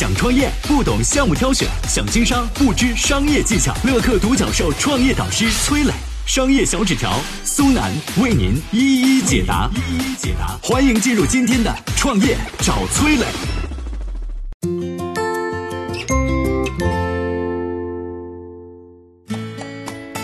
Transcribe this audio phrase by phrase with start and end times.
[0.00, 3.74] 想创业不懂项目挑选，想经商不知商业技巧。
[3.84, 5.92] 乐客独角兽创业导师崔磊，
[6.24, 9.68] 商业小纸条苏南为您一一解答。
[9.74, 13.26] 一一解答，欢迎进入今天的创业找崔磊。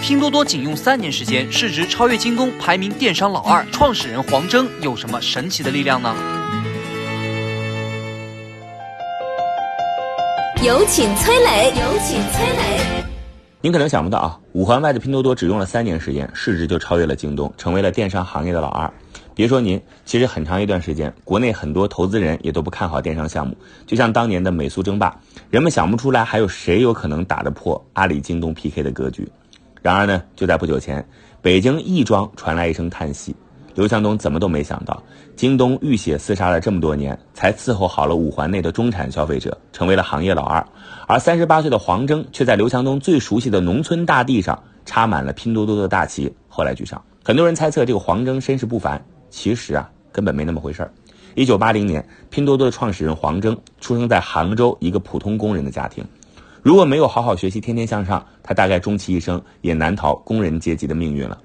[0.00, 3.62] 拼多多仅用三年时间，市值超越京东，排名电商老二。
[3.70, 6.16] 创始人黄峥有什么神奇的力量呢？
[10.66, 13.06] 有请崔磊，有请崔磊。
[13.60, 18.92] 您可能想不到啊，五环外的拼多多只用了三年时间，市值就超越了京东，成为了电商行业的老二。
[19.32, 23.56] 别说您，其实很长一段时间，国内很多投资人也都不看好电商项目。
[23.86, 25.16] 就像当年的美苏争霸，
[25.50, 29.30] 人们想不出来还有谁有可能打得破阿里、京东 PK 的格局。
[29.82, 31.06] 然而呢，就在不久前，
[31.40, 33.36] 北京亦庄传来一声叹息。
[33.76, 35.02] 刘强东怎么都没想到，
[35.36, 40.66] 京东浴血厮杀了这么多年，才伺候好了五环内的中产消费者，成为了行业老二。
[41.06, 47.04] 而三十八岁的黄峥，却在刘强东最熟悉的农村大地上插满了拼多多的大旗，后来居上。
[47.22, 50.90] 很多人猜测这个黄峥身世不凡，其实啊，根本没那么回事儿。
[51.34, 56.02] 一九八零年，拼多多的创始人黄峥出生在杭州一个普通工人的家庭。
[56.62, 61.36] 如果没有好好学习，天天向上，他大概终其一生也难逃工人阶级的命运了。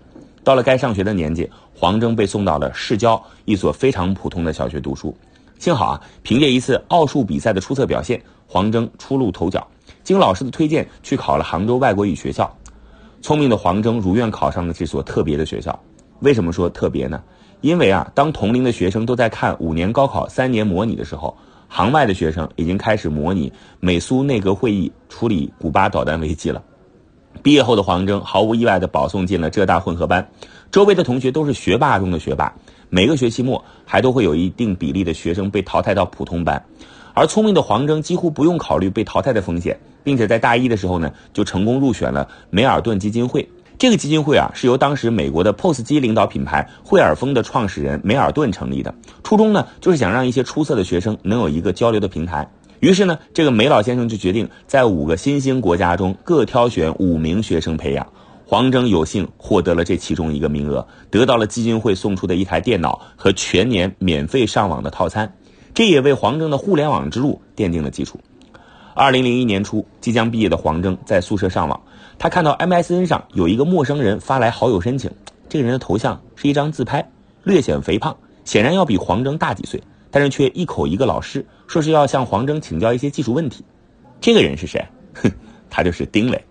[0.43, 5.15] 到了该上学的年纪，黄峥被送到了市郊一所非常普通的小学读书。
[5.59, 9.65] 幸好啊，凭借一次奥数比赛的出色表现，黄峥初露头角，
[10.03, 12.51] 经老师的推荐去考了杭州外国语学校。
[13.21, 15.79] 聪明的黄峥如愿考上了这所特别的学校。
[16.21, 17.21] 为什么说特别呢？
[17.61, 26.63] 因为啊，当同龄的学生都在看五年高考三年模拟的时候，行外的学生已经开始模拟美苏内阁会议处理古巴导弹危机了。
[27.43, 30.29] 毕业后的黄峥毫无意外地保送进了浙大混合班，
[30.71, 32.53] 周围的同学都是学霸中的学霸，
[32.89, 36.63] 每个学期末还都会有一定比例的学生被淘汰到普通班，
[37.15, 43.49] 而聪明的黄峥几乎不用考虑被淘汰的风险，并且在大一的时候呢就成功入选了梅尔顿基金会。
[43.79, 48.93] 这个基金会啊是由当时美国的 POS 机领导品牌惠尔丰的创始人梅尔顿成立的，
[49.23, 52.47] 初衷呢就是想让一些出色的学生能有一个交流的平台。
[52.81, 58.05] 于是呢，这个梅老先生就决定在五个新兴国家中各挑选五名学生培养。
[58.43, 65.31] 黄峥有幸获得了这其中一个名额，得到了基金会送出的一台电脑和全年免费上网的套餐，
[65.75, 68.19] 这也为黄峥的互联网之路奠定了基础。
[68.95, 71.79] 二零零一年初，即将毕业的黄峥在宿舍上网，
[72.17, 75.09] 他看到 MSN 上有一个陌生人发来好友申请，
[75.47, 77.07] 这个人的头像是一张自拍，
[77.43, 79.81] 略显肥胖，显然要比黄峥大几岁。
[80.11, 83.65] 但是却一口一个老师，说是要向黄峥请教一些技术问题。
[84.19, 84.85] 这个人是谁？
[85.15, 85.31] 哼，
[85.71, 86.43] 他就是丁磊。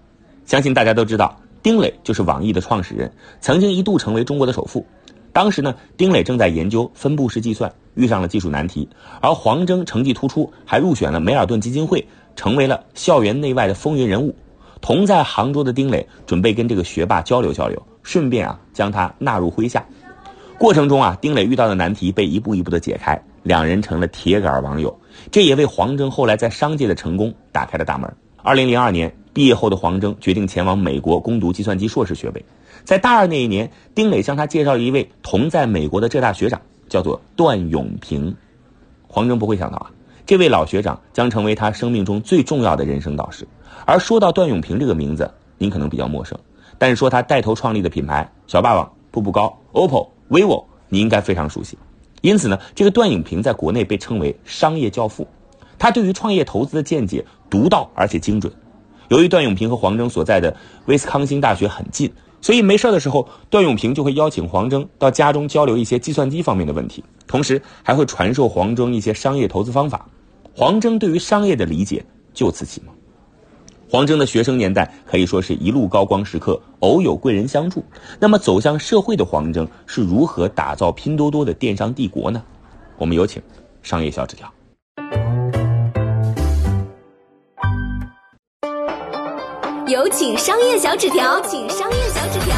[0.44, 4.84] 相信大家都知道，丁磊就是网易的创始人，曾经一度成为中国的首富。
[5.32, 8.88] 当时呢，丁磊正在研究分布式计算，遇上了技术难题，
[9.20, 12.04] 而黄峥成绩突出，还入选了梅尔顿基金会，
[12.34, 14.34] 成为了校园内外的风云人物。
[14.80, 19.84] 同在杭州的丁磊准备跟这个学霸交流交流，顺便啊将他纳入麾下。
[20.58, 23.22] 过程中啊，丁磊遇到的难题被一步一步的解开。
[23.42, 24.98] 两人成了铁杆网友，
[25.30, 28.12] 这也为黄峥后来在商界的成功打开了大门。
[28.42, 32.44] 二零零二年毕业后的黄峥决定前往美国攻读计算机硕士学位，
[32.84, 38.34] 在大二那一年，丁磊向他介绍了一位同在美国的浙大学长，叫做段永平。
[39.06, 39.90] 黄峥不会想到啊，
[40.24, 43.46] 这位老学长将成为他生命中最重要的人生导师。
[43.86, 46.38] 而说到段永平这个名字，您可能比较陌生，
[46.78, 51.76] 但是说他带头创立的品牌小霸王、步步高、OPPO、vivo，你应该非常熟悉。
[52.20, 55.26] 因此呢，这个段永平在国内被称为商业教父，
[55.78, 58.52] 他对于创业投资的见解独到而且精准。
[59.08, 70.06] 由于段永平和黄峥所在的威斯康星大学很近，所以没事的时候，段永平就会邀请黄峥到家中交流一些计算机方面的问题，同时还会传授黄峥一些商业投资方法。
[70.54, 72.04] 黄峥对于商业的理解
[72.34, 72.94] 就此启蒙。
[73.90, 77.84] 黄峥的学生年代可以说是一路高光时刻，偶有贵人相助。
[78.20, 82.40] 那么走向社会的黄峥是如何打造拼多多的电商帝国呢？
[82.96, 83.42] 我们有请
[83.82, 84.48] 商业小纸条。
[89.88, 92.54] 有请商业小纸条，请商业小纸条。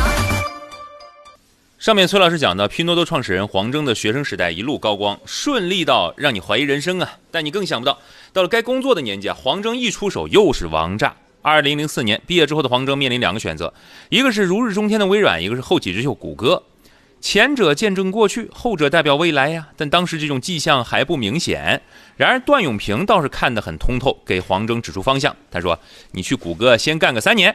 [1.79, 7.11] 上面崔老师讲的拼多多创始人黄峥的学生时代一路高光，顺利到让你怀疑人生啊！
[7.31, 7.99] 但你更想不到，
[8.35, 11.17] 到了该工作的年纪啊，黄峥一出手又是王炸。
[11.43, 13.75] 二零零四年毕业之后的黄峥面临两个选择，
[14.09, 16.63] 一个是如日中天的微软，一个是后起之秀谷歌。
[17.21, 19.69] 前者见证过去，后者代表未来呀。
[19.77, 21.81] 但当时这种迹象还不明显。
[22.17, 25.37] 然而段永平倒是看得很通透，给黄峥指出方向。
[25.49, 25.79] 他说
[26.13, 27.55] ：“你去谷歌先干个三年，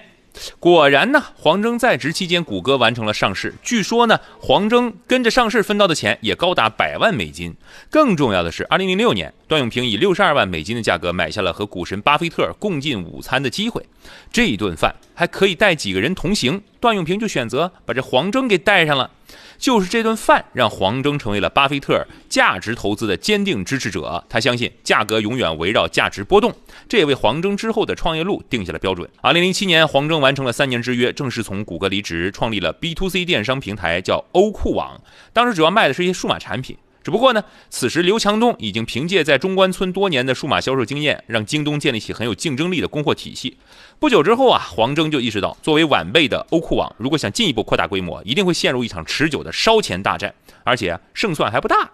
[0.60, 3.54] 果然呢，黄峥在职期间，谷歌完成了上市。
[3.64, 7.56] 据说呢，黄峥跟着上市分到的钱也高达百万美金。
[7.90, 13.86] 更重要的是，二零零六年，段永平以六十二万美金的价格买下了和股神巴菲特共进午餐的机会。
[14.32, 19.12] 这一顿饭还可以带几个人同行，段永平就选择把这黄峥给带上了。
[19.58, 24.24] 就是这顿饭让黄峥成为了巴菲特价值投资的坚定支持者。
[24.30, 26.54] 他相信价格永远围绕价值波动，
[26.88, 29.10] 这也为黄峥之后的创业路定下了标准。
[29.22, 35.02] 二零零七年，黄峥完成了三年之约，正式从谷歌离职，创立了 B to C 电商平台，叫欧酷网。
[35.34, 36.78] 当时主要卖的是一些数码产品。
[37.08, 43.56] 只不过呢，此时刘强东已经凭借在中关村多年的数码销售经验，让京东建立起很有竞争力的供货体系。
[43.98, 51.90] 不久之后啊，黄峥就意识到，作为晚辈的欧酷网，如果想进一步扩大规模，一定会陷入一场持久的烧钱大战，而且胜算还不大。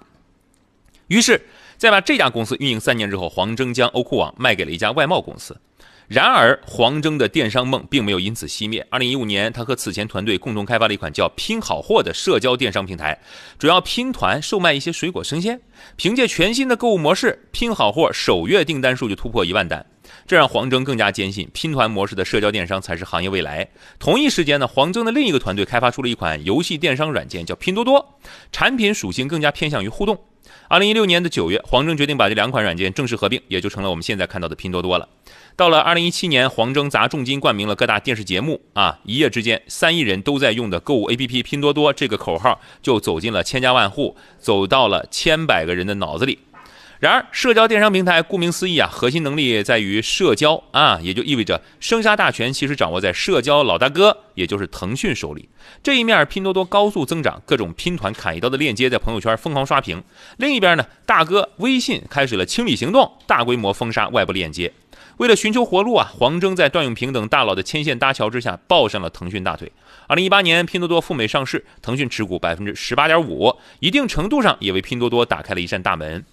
[1.10, 1.46] 于是，
[1.78, 5.56] 在把这家公司运营三年之后，黄峥将欧酷网卖给了一家外贸公司。
[6.14, 8.86] 然而，黄峥的电商梦并没有因此熄灭。
[8.92, 13.20] 二零一五年，他和此前团队共同开发了一款叫“拼好货”的社交电商平台，
[13.58, 15.60] 主要拼团售卖一些水果生鲜。
[15.96, 19.84] 凭借全新的购物模式，拼好货首月订单数就突破一万单，
[20.28, 23.68] 这让黄峥更加坚信拼团模式的社交电商才是行业未来。
[23.98, 28.20] 同一时间呢，黄峥的另一个团队开发出了一款游戏电商软件，叫拼多多，
[28.52, 30.16] 产品属性更加偏向于互动。
[30.68, 35.08] 二零一六年的九月，黄峥决定把这两款软件正式合并，也就成了我们现在看到的拼多多了。
[35.56, 46.40] 到了二零一七年，黄峥砸重金冠名了各大电视节目啊，一夜之间，三亿人都在用的购物 APP 拼多多这个口号就走进了千家万户，走到了千百个人的脑子里。
[47.04, 55.50] 然而，社交电商平台顾名思义啊，核心能力在于社交啊，也就意味着生杀大权其实掌握在社交老大哥，也就是腾讯手里。
[55.84, 59.98] 这一面，拼多多高速增长，各种拼团砍一刀的链接在朋友圈疯狂刷屏；
[60.38, 64.72] 另一边呢，大哥微信开始了清理行动，大规模封杀外部链接。
[65.18, 69.70] 为了寻求活路啊，黄峥在段永平等大佬的牵线搭桥之下，抱上了腾讯大腿。
[70.08, 76.24] 二零一八年，拼多多赴美上市，腾讯持股百分之十八点五，一定程度上也为拼多多打开了一扇大门。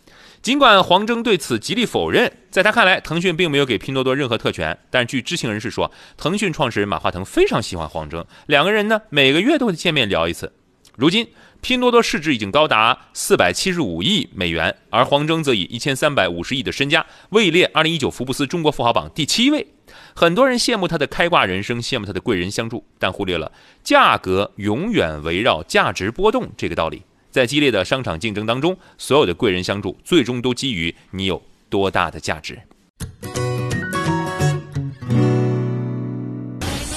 [0.43, 4.79] 尽管黄峥对此极力否认，在他看来，腾讯并没有给拼多多任何特权。
[4.89, 10.51] 但据知情人士说，腾讯创始人马化腾非常喜欢黄峥，两个人呢每个月都会见面聊一次。
[10.97, 11.29] 如今，
[11.61, 19.67] 拼多多市值已经高达四百七十五亿美元，而黄峥则以一千三百五十亿的身家位列二零一九福布斯中国富豪榜第七位。
[20.15, 23.53] 很多人羡慕他的开挂人生，羡慕他的贵人相助，但忽略了
[23.85, 27.03] 价格永远围绕价值波动这个道理。
[27.31, 32.59] 在激烈的商场竞争当中，所有的贵人相助，最终都基于你有多大的价值。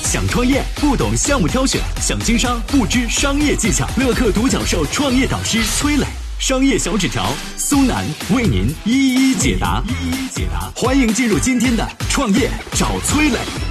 [0.01, 3.88] 想创业不懂项目挑选，想经商不知商业技巧。
[3.97, 6.06] 乐客独角兽创业导师崔磊，
[6.39, 10.71] 商业小纸条苏南为您一一解答，一一解答。
[10.75, 13.62] 欢迎进入今天的创业找崔磊。